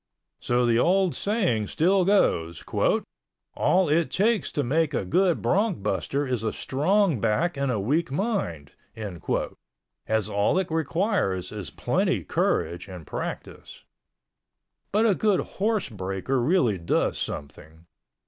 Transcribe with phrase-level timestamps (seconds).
[0.39, 2.63] So the old saying still goes...
[3.53, 7.79] "all it takes to make a good bronc buster is a strong back and a
[7.79, 8.71] weak mind"...
[10.07, 13.83] as all it requires is plenty courage and practice.
[14.91, 17.85] But a good horse breaker really does something.